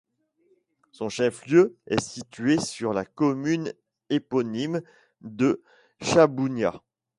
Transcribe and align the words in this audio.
Son 0.91 1.09
chef-lieu 1.09 1.77
est 1.85 1.99
situé 2.01 2.59
sur 2.59 2.91
la 2.91 3.05
commune 3.05 3.71
éponyme 4.09 4.81
de 5.21 5.61
Chahbounia. 6.01 6.81